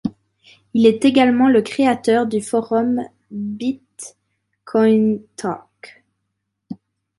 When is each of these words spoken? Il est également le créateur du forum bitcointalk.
Il 0.73 0.87
est 0.87 1.05
également 1.05 1.47
le 1.47 1.61
créateur 1.61 2.25
du 2.25 2.41
forum 2.41 3.01
bitcointalk. 3.29 6.03